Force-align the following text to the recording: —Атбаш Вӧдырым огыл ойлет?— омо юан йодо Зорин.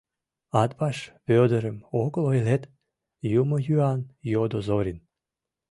—Атбаш 0.61 0.97
Вӧдырым 1.27 1.77
огыл 2.01 2.23
ойлет?— 2.31 2.63
омо 3.39 3.57
юан 3.75 3.99
йодо 4.31 4.59
Зорин. 4.67 4.99